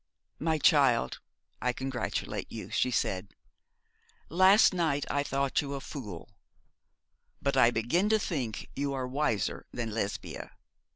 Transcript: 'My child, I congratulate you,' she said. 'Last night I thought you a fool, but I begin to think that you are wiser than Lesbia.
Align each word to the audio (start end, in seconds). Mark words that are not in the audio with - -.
'My 0.39 0.57
child, 0.57 1.19
I 1.61 1.73
congratulate 1.73 2.51
you,' 2.51 2.71
she 2.71 2.89
said. 2.89 3.35
'Last 4.29 4.73
night 4.73 5.05
I 5.11 5.21
thought 5.21 5.61
you 5.61 5.75
a 5.75 5.79
fool, 5.79 6.27
but 7.39 7.55
I 7.55 7.69
begin 7.69 8.09
to 8.09 8.17
think 8.17 8.61
that 8.61 8.81
you 8.81 8.93
are 8.93 9.07
wiser 9.07 9.67
than 9.71 9.91
Lesbia. 9.91 10.53